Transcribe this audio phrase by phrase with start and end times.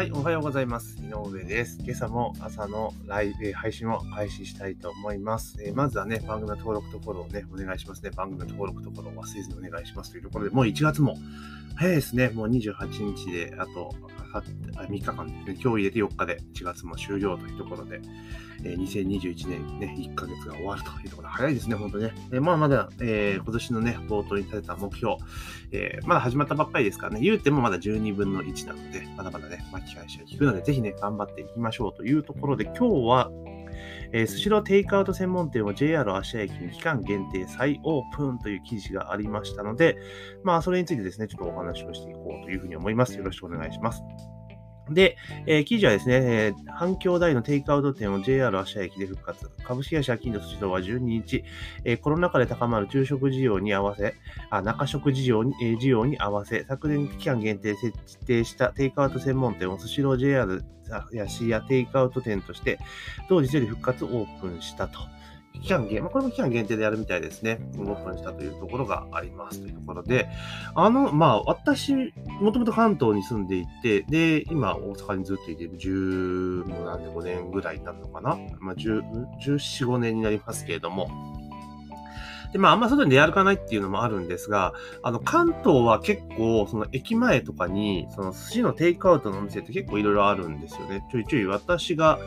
[0.00, 0.96] はい、おはようございます。
[1.02, 1.78] 井上です。
[1.82, 5.62] 今朝も朝のライブ配信を開始したいと思います。
[5.62, 8.08] えー、まずはね、番組の登録ところをね、お願いしますね。
[8.08, 11.18] 番組の登録ところを忘れずにお願いしますというところで、もう1月も
[11.76, 12.30] 早いですね。
[12.30, 13.94] もう28日で、あと
[14.30, 15.26] かって3日間。
[15.26, 15.54] ですね。
[15.54, 16.38] 今日入れて4日で。
[16.54, 18.00] 1月も終了というところで、
[18.64, 22.12] えー、2021年ね、1ヶ月が終わるというところで、早いですね、本当ね。
[22.32, 25.16] えまあまだ、えー、今年のね、冒頭に立てた目標、
[25.72, 33.30] えー、まだ始まったばっかりですからね、言うてもまだ12分の1なので、まだまだね、巻き返しが効くので、ぜひね、頑張っていきましょうというところで、今日は、
[34.12, 39.96] え、スシローテイクアウト専門店を JR 芦屋駅に期間限定再オープンという記事がありましたので、
[40.42, 43.16] まあ、それについてですね、ちょっとお話をしていこうというふうに思います。
[43.16, 44.02] よろしくお願いします。
[44.90, 49.50] で、えー、記事はですね、えー、反響大のテイクアウト店を JR 芦屋駅で復活。
[49.64, 51.44] 株式会社金のスシローは12日、
[51.84, 54.14] えー、コロナ禍で高まる昼食需要に合わせ、
[54.50, 62.78] あ中食需要に,、えー、需要に合わせ、昨年期間限定設定したテイクアウト専門店をスシロー JR 芦屋テイクアウト店として、
[63.28, 64.98] 同日より復活オープンしたと。
[65.62, 67.60] 期間限、まあ、これも期間限定でやるみたいですね。
[67.78, 70.28] オープンしたというところがありますというところで、
[70.74, 71.94] あの、まあ、私、
[72.40, 78.38] もともと関東に住んでいて、で、今、大阪にずっといて、10、もうなんで5年ぐらいになるのかな。
[78.58, 79.02] まあ、10、
[79.42, 81.10] 14、5年になりますけれども、
[82.52, 91.06] で、まあ、あんま外に出歩かないっていうのもあるんですが、あの、関東は結構、その駅前とかに、その寿司のテイクアウトのお店って結構いろいろあるんですよね。
[91.12, 92.18] ちょいちょい私が、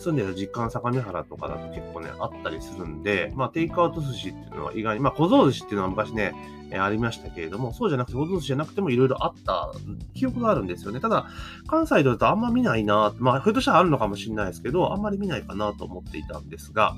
[0.00, 6.34] 住んでる実家の相模原とかだと結構ね、あったりするんで、まあ、テイクアウト寿司っていうのは意外に、まあ、小僧寿司っていうのは昔ね、
[6.70, 9.72] えー、ありましたけれども、そうじゃなくて、小僧寿司じゃなくてもいろいろあった
[10.14, 11.00] 記憶があるんですよね。
[11.00, 11.26] ただ、
[11.66, 16.94] 関西だとあんま見ないな、まあ、ひょっとしたらあるのかもしれないですけど、あんまり見ないかなと思っていたんですが、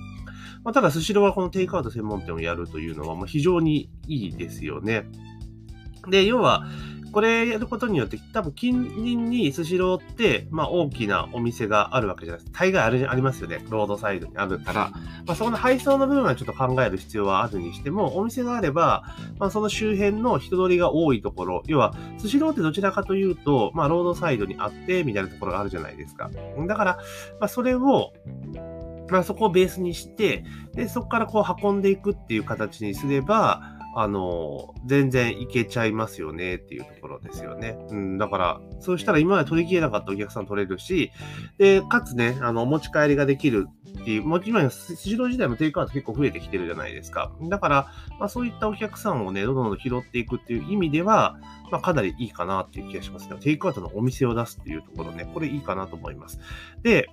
[0.64, 5.06] まあ、ただ、スシローはこのテイクアウト専門店をやるというのは、まあ、非常にいいですよね。
[6.08, 6.66] で、要は、
[7.12, 12.60] これやることによって、多分近隣にスシローって、まあ大きなお店があるわけじゃないですか。
[12.60, 13.64] 大概あるありますよね。
[13.68, 14.90] ロードサイドにあるから。
[15.26, 19.04] まあそこの配送の部分はちょっと考える必要はあるにしても、お店があれば、
[19.38, 26.30] まあその周辺の人通りが多いところ、要は、スシローってどちらかというと、まあロードサイドにあって、みたいなところがあるじゃないですか。
[26.66, 26.98] だから、
[27.40, 28.12] まあそれを、
[29.10, 30.44] まあそこをベースにして、
[30.74, 37.76] で、そこからこう運んでいくっていう形にすれば、あの、全然いけちゃいますよねっていうところですよね。
[37.90, 41.12] うん、だから、そうしたら今まで取り切れなかったお客さん取れるし、
[41.58, 43.68] で、かつね、あの、お持ち帰りができる
[44.00, 47.32] っていう、もちろん、スシロー時代もテイクアウト結構増えてきてるじゃないですか。
[47.42, 51.38] だから、まあそういったお客さんをね、どんどん拾っていくっていう意味では、
[51.70, 53.36] まあかなりいいかなっていう気がしますね。
[53.40, 56.40] テイクアウトのお店を出すっていうところね、これいいかなと思います。
[56.82, 57.08] で、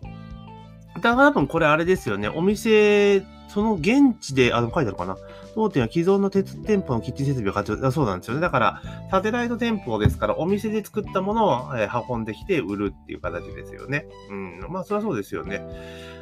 [1.01, 2.29] だから多分これあれですよね。
[2.29, 5.17] お店、その現地で、あの、書いてあるかな？
[5.55, 8.41] 当店は既存の鉄店舗のキッチン設備を活用、そうなんですよね。
[8.41, 14.05] だから、サテライト店舗ですから、お店で作ったものを、え運んできて売るっていう形ですよね。
[14.29, 14.59] うん。
[14.69, 15.57] まあ、それはそうですよね。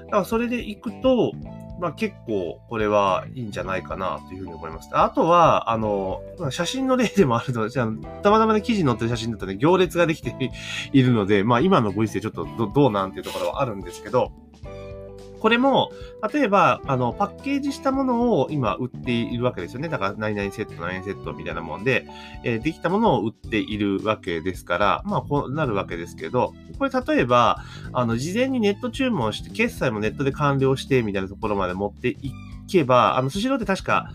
[0.05, 1.33] だから、それで行くと、
[1.79, 4.89] まあ結構これはいいんじゃないかなというふうに思います。
[4.93, 7.85] あとは、あの、写真の例でもあるので、た
[8.31, 10.33] またまね、記事に載ってる写真だとね、行列ができて
[10.91, 14.31] いるので、まあ今のご時世ちょっとどうなんていうところはあるんですけど、
[15.39, 15.91] これも、
[16.33, 19.89] 例えば、あの、パッケージしたものを今売っているわけですよね。
[19.89, 22.07] だから、何々セット、何々セットみたいなもんで、
[22.43, 32.33] えー、できたものを売っているわけですから、まあ、こうなるわけですけど、これ例えば、あの、事前にネット注文して、決済もネットで完了して、みたいなところまで持ってい
[32.67, 34.11] けば、あの、スシローって確か、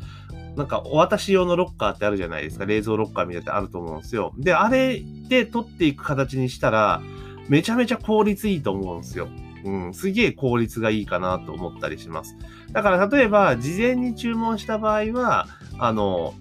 [0.56, 2.66] なんか、お渡し用のロッカーってあるじゃないですか。
[2.66, 4.34] 冷蔵ロッカーみたいなってあると思うんですよ。
[4.36, 7.00] で、あれで取っていく形にしたら、
[7.48, 9.28] めちゃめちゃ効率いいと思うんですよ。
[9.64, 12.36] うん、すげえ効率がいいかなと思ったりします。
[12.72, 15.46] だから例えば、事前に注文した場合は、
[15.78, 16.34] あの、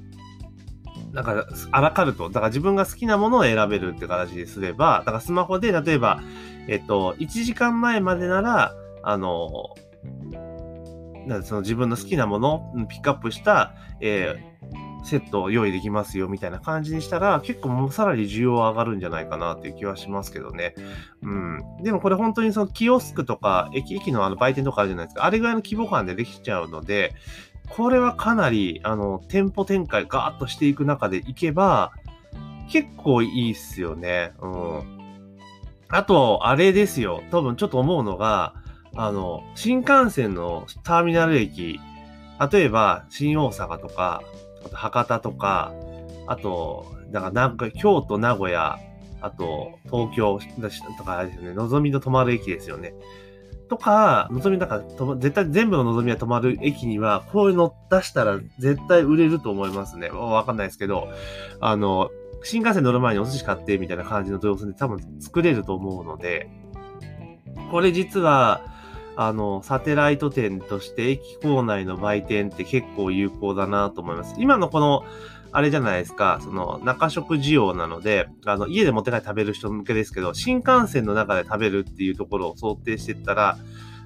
[1.13, 2.29] なんか、アラカルト。
[2.29, 6.21] だから自分が好きなものを選べるって形ですれば、だからスマホで、例えば、
[6.67, 8.73] えっと、1時間前までなら、
[9.03, 9.75] あの、
[11.27, 14.35] なんその自分の好きなものを、ピックアップした、え
[15.03, 20.75] セットを用意できますよみたいな感じにしたら、結構もうさらに需要上がるんじゃないかなっていう気はしますけどね。
[21.21, 21.59] うん。
[21.83, 25.25] でもこれ本当にそのキオスクとか、駅、駅のあの売店とかあるじゃないですか。
[25.25, 27.13] あれぐらいの規模感でできちゃうので、
[27.69, 31.93] これはかなり、あの、店舗展開ガーッとしていく中でいけば、
[32.69, 34.33] 結構いいっすよね。
[34.41, 35.01] うん。
[35.89, 37.23] あと、あれですよ。
[37.31, 38.53] 多分ちょっと思うのが、
[38.95, 41.79] あの、新幹線のターミナル駅、
[42.51, 44.21] 例えば、新大阪とか、
[44.65, 45.73] あと博多とか、
[46.27, 48.79] あと、だかなんか京都、名古屋、
[49.21, 50.39] あと東京
[50.97, 52.93] とかあれですよね、のぞみの止まる駅ですよね。
[53.69, 54.81] とか、のぞみ、だか、
[55.17, 60.09] 絶対全部ののぞみが止まる駅には、こういうの出したら絶対売れると思いますね。
[60.09, 61.07] わかんないですけど、
[61.61, 62.09] あの、
[62.43, 66.49] 新幹線乗る前にお寿司買ってみたいな感じの動線で多分作れると思うので、
[67.71, 68.61] これ実は、
[69.15, 74.35] あの、サテライト店として駅構内の売店って結構有効だなと思います。
[74.37, 75.03] 今のこの、
[75.53, 83.57] あれじゃないですか、その中食需要なので、あの、家で持って帰って食べる人向けですけど、新幹線の中で食べるっていうところを想定してったら、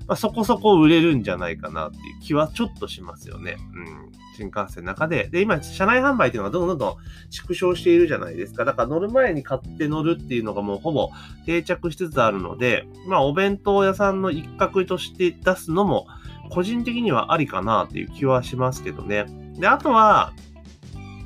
[0.08, 3.58] まあ、そこそこ売れるんじゃないかなっていう気はちょっとしますよね。
[3.74, 4.12] うん。
[4.36, 5.30] 新幹線の中で。
[5.32, 6.96] で、今、車内販売っていうのがどんどんどん
[7.30, 8.66] 縮小しているじゃないですか。
[8.66, 11.10] だから乗る前に買って乗るっていうのがもうほぼ
[11.46, 16.08] 定着しつつあるので、まあ、お弁当屋さんの一角として出すのも、
[16.52, 19.26] 個人的にはありかなっていう気はしますけどね。
[19.58, 20.34] で、あとは、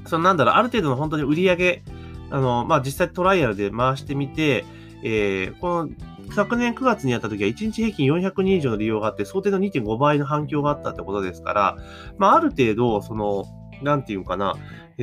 [0.06, 1.84] そのなんだろう、ある程度の本当に売り上げ、
[2.30, 4.66] あの、まあ、実際トライアルで回してみて、
[5.04, 5.90] えー、この
[6.36, 11.78] 昨年9月にやった時は1日平均400人以上の利用があって、想定の2.5倍の反響があったってことですから、
[12.18, 13.46] まあ、ある程度、その、
[13.82, 14.56] なんていうかな、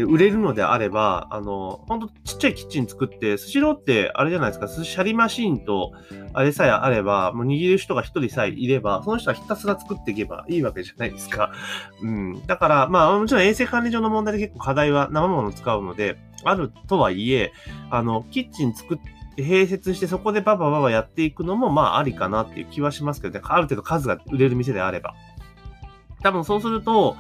[0.05, 5.93] 売れるのであれば、あの、ほんとちっちゃいキッチン作って、スシローってあれじゃないですか、シャリマシーンと、
[6.34, 11.52] あれさえあれば、もう握る人が一人さえいれば、その人はひたすら作っていけばいいわけじゃないですか。
[12.02, 12.46] うん。
[12.46, 17.52] だから、まあ、もちろん衛生管理上の問題で結構課題は生ものを使うので、あるとはいえ、
[17.90, 23.40] あの、キッチン作って、併設してそこでババババやっていくのもまあありかなっていう気はしますけどね。
[23.44, 25.14] ある程度数が売れる店であれば。
[26.22, 27.16] 多分そうすると、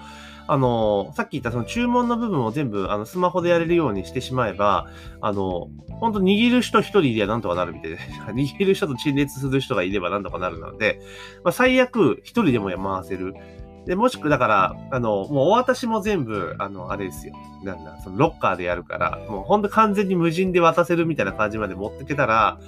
[0.48, 4.88] あの、さっき言ったその注文の部分を全部あのスマホでやれるようにしてしまえば、
[5.20, 5.68] あの、
[6.00, 7.98] 本当握る人一人でなんとかなるみたいで、
[8.32, 11.00] 握る人と陳列する人がいればなんとかなるので、
[11.42, 13.34] まあ、最悪一人でも回せる。
[13.86, 17.34] で、もしくだから、あの、もうお渡しも全部、あの、あれですよ。
[17.62, 22.58] なんだ、そのロッカーでやるから、もうほんと完全に無人で渡せるみたいな感じまで持ってけたら、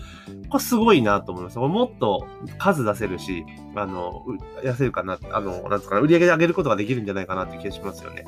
[0.48, 1.58] これすごいなと思います。
[1.58, 2.26] もっと
[2.58, 3.44] 数出せるし、
[3.74, 4.24] あの、
[4.62, 8.24] 痩せるかな、あの、なんつうかな、売り上げ上げることができるんじゃないかなって気がしますよね。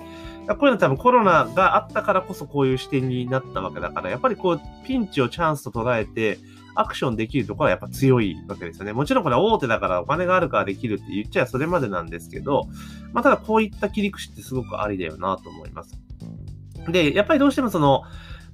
[0.48, 6.38] こういうの多分コロナがあったからこそこういう視点になったわけだから、やっぱりこう、ピンチをチャンスと捉えて、
[6.74, 8.92] アクションできるところはやっぱ強いわけですよね。
[8.92, 12.68] もちろんこれ大手だからお金があるからできるって言っちゃそれまでなんですけど、
[13.12, 15.98] まあ、ただこういった切り口ってすごくありだよなと思います。
[16.88, 18.02] で、やっぱりどうしてもその、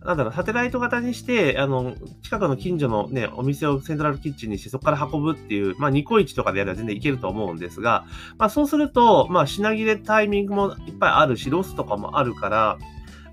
[0.04, 8.04] なんだろう、サテライト型にして、あの、近くの近所のね、お店をセントラルキッチンにして、そこから運ぶっていう、まあ、ニコイチとかでやれば全然いけると思うんですが、
[8.38, 12.78] まあ、そうすると、まあ、品切れタイミングもいっぱいあるし、ロスとかもあるから、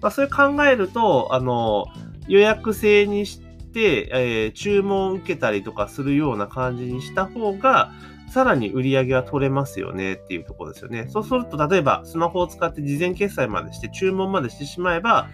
[0.02, 1.86] まあ、それ考えると、あの、
[2.28, 7.92] 予約制にして、えー、注文受けたりとかするような感じにした方が、
[8.34, 11.06] さらに売り上げは取れますよねっていうところですよね。
[11.08, 15.30] そうすると、例えばスマホを使って事前決済までして注文までしてしまえば、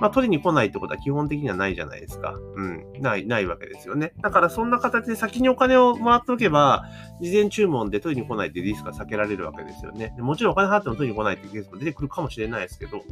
[0.00, 2.34] まあ、取りに来ないってことは基本的にはないじゃないですか。
[2.56, 2.84] うん。
[3.00, 4.12] ない、ないわけですよね。
[4.20, 6.86] だからそんな形で先にお金をもらっておけば、
[7.20, 10.12] 事前注文で取りに来ないってリスクが避けられるわけですよね。
[10.18, 13.04] もちろんお金払っても取りに来ないっていうケースも出てくるかもしれないですけど、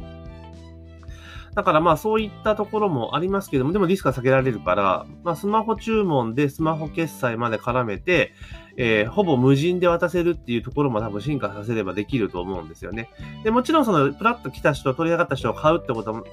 [1.55, 8.33] だからまあそういったところもありますけども、でもリスクは避けられるから、まあスマホ注文でスマホ決済まで絡めて、
[8.81, 13.09] えー、ほぼ無人で渡せるっていうところも多分進化させればできると思うんですよね。
[13.43, 16.23] で、もちろんその、プラッと来た人、取り上がった人を買うってことも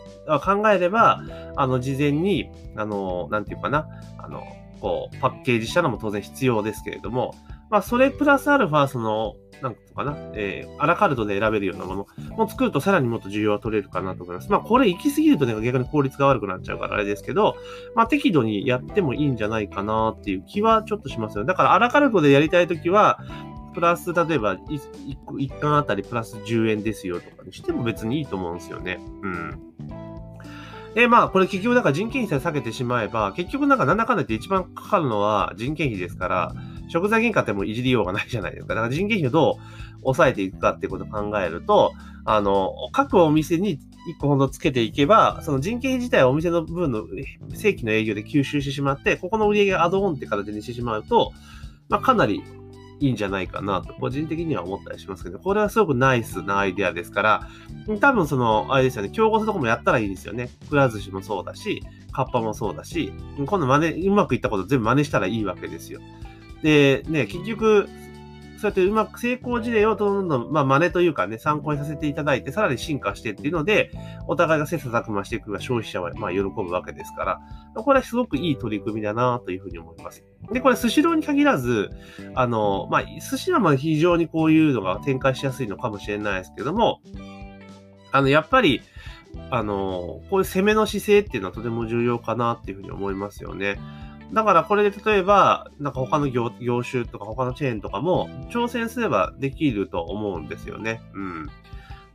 [0.44, 1.22] 考えれば、
[1.56, 3.88] あの、事前に、あの、なんていうかな、
[4.18, 4.44] あの、
[4.80, 7.34] こう、パッケージしたのも当然必要ですけれども、
[7.70, 14.50] まあ、それプラスアルファ、その、なんとかな、えー、アラカルトで選べるようなものも作るとさらにもっと需要は取れるかなと思います。
[14.50, 17.56] まあ、これ行き過ぎるとね、逆に効率が悪くなっちゃうからあれですけど、
[17.94, 21.44] まあ、適度にやってもいいんじゃないかなっていう気はちょっとしますよ。
[21.44, 23.18] だから、アラカルトでやりたいときは、
[23.74, 28.98] プラス、例えば1、1巻あたりプラス10円ですよとかにしても別にいいと思うんですよね。
[29.22, 29.60] うん。
[30.94, 36.54] で、まあ、これ結局、だから人件費さえ下げてしまえば、結局なんかなんだかんだって一番かかるのは人件費ですから、
[36.88, 38.74] 食材原価ってもういじりようがないじゃないですか。
[38.74, 41.92] だから人件費をどう抑えていくかっていうことを考えると、
[42.24, 47.04] あの、各お店に1個ほどつけていけば、その人件費自体はお店の分の
[47.54, 51.32] 正規の営業で吸収してしまって、ここの売り上げアドオンって形にしてしまうと、
[51.88, 52.42] まあ、かなり
[53.00, 57.48] いいんじゃないかなと、個人的には思ったりしますけど、これはすごくナイスなアイデアですから、
[58.00, 60.50] 多分その、あれですよね、競合するとこもやったらいいんですよね。
[60.70, 66.00] くら寿司もそうだし、カッパもそうだし、今度真似、うまくいったこと全部真似したらいいわけですよ。
[66.62, 67.88] で、ね、結局、
[68.58, 73.90] そうやってうまく成功事例をどんどん、まあ、真似というかね、参考にさせていただいて、さらに進化してっていうので、
[74.26, 77.40] お互いが切磋琢磨していくが消費者は、まあ、喜ぶわけですから、
[77.74, 80.24] これはすごくいい取り組みだなというふうに思います。
[80.52, 81.90] で、これ、スシローに限らず、
[82.34, 87.00] あの、まあ、寿司はまあ非常にこういうのが展開しやすいのかもしれないですけども、
[88.12, 88.80] あの、やっぱり、
[89.50, 93.78] あの、こういう攻めの姿勢っていうのはとても重要かなっていうふうに思いますよね。
[94.32, 101.00] だからこれで例えば、なんか他の業業種とか他のチェーンとかも挑戦すればできると思うんですよね。
[101.14, 101.50] うん。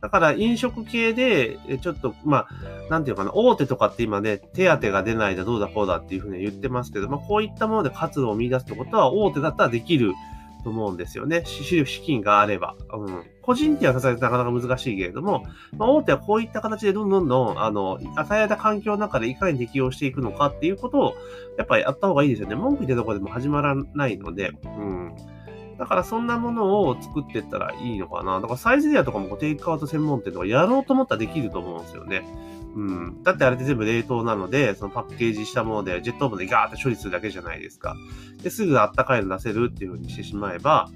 [0.02, 10.12] だから飲食系で、ちょっと、まあ、なんていうかな、大手とかって今ね、手当が出ないでどうだこうだっていうふうに言ってますけど、まあ、こういったもので活動を見出すってことは、大手だったらできる
[10.62, 11.42] と思うんですよね。
[11.44, 12.76] 資金があれば。
[12.92, 13.24] うん。
[13.42, 15.44] 個人ってはさすがなかなか難しいけれども、
[15.76, 21.14] まあ、大手はこういった形でどんどんどん、あの、与えられた環境の中でいかに適応していくのかっていうことを、
[21.58, 22.54] やっぱりやった方がいいですよね。
[22.54, 25.16] 文句言ってとこでも始まらないので、うん。
[25.78, 28.40] だからそんなものを作っていったらいいのかな。
[28.40, 32.24] だからサイズリアとかもテイクアウト専門店とかやろうと思ったらできると思うんですよね。
[32.74, 33.22] うん。
[33.22, 37.96] だってあれって全部冷凍なので、そのパッケージしたもので、ジェットオーブンでガーって処理するだけじゃないですか。
[38.42, 40.88] で、すぐあったかいの出せるっていう風にしてしまえば、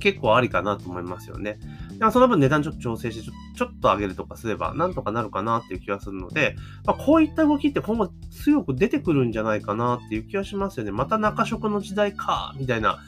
[0.00, 1.60] 結構ありかなと思いますよね。
[1.96, 10.90] でもその分値段ちょっと調整してちょ、ちょっと上げるとかすれば、なんとかなるかなっていう気がするので、まあ、こういった動きって今後強く出てくるんじゃないかなっていう気はしますよね。
[10.90, 12.98] また中食の時代か、みたいな。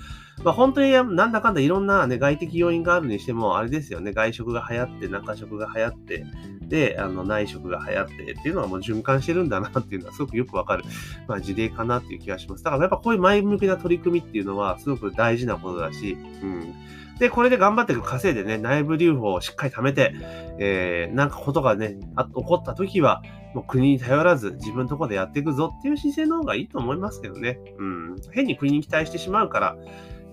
[0.43, 6.27] まあ、本当になんだかんだいろんな、ね、外的要因があるにしても、あれですよね、外食が流行って、中食が流行って、
[6.69, 10.85] で、あの内食が流行ってっていうのはもう循環してるんだなっていうのはすごくよくわかる、
[11.29, 12.65] まあ、事例かなっていう気がします。
[12.65, 16.75] だからやっぱこういう前向きな取り組みっていうのはすごく大事なことだし、うん。
[17.19, 20.15] で、これで頑張って稼いでね、内部留保をしっかり貯めて、
[20.59, 23.23] えー、なんかことがね、あ起こった時は、
[23.55, 27.61] もう国に頼らず自分のところでやっていくぞっていう姿勢の方がいいと思いますけどね。
[27.79, 28.17] うん。
[28.33, 29.77] 変に国に期待してしまうから、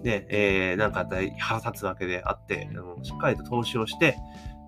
[0.04, 1.08] ね、えー、なんか
[1.40, 4.18] 腹立つわけであって、うん、しっかりと投資をして、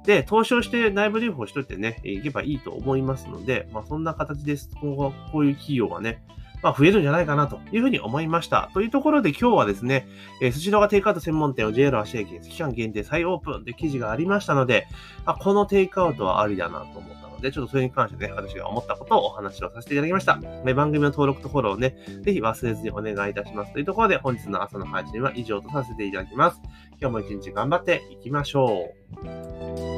[0.05, 4.69] で、投資をして内部留保しといてね、いけばいいと思いますので、まあそんな形です。
[4.81, 6.23] 今後、こういう企業がね、
[6.61, 8.69] まあ増えるんじゃないかなというふうに思いました。
[8.73, 10.07] というところで今日はですね、
[10.41, 14.87] えー、スシローがテイクアウト専門店を JR 足駅期間限定再オープンって記事がありましたので、
[15.25, 20.39] あこのテイクアウトはありだなと思ったので、ちょっとそれに関してね、私が思ったことをお話をさせていただきました。
[20.65, 23.73] え、番組の登録とフォローをね、ぜひ忘れずにお願いいたします。
[23.73, 26.61] というところで本日の朝の配信は以上とさせていただきます。
[27.01, 28.93] 今日も一日頑張っていきましょ
[29.25, 29.92] う。